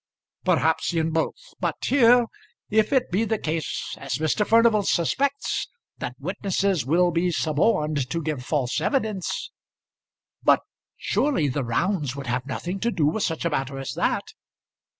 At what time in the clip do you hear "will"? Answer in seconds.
6.87-7.11